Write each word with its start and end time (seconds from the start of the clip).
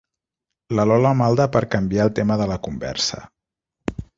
La 0.77 0.85
Lola 0.91 1.11
malda 1.19 1.47
per 1.57 1.63
canviar 1.75 2.07
el 2.09 2.15
tema 2.21 2.39
de 2.43 2.51
la 2.53 2.59
conversa. 2.69 3.21